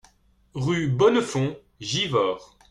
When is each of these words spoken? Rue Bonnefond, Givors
Rue 0.55 0.87
Bonnefond, 0.87 1.55
Givors 1.79 2.57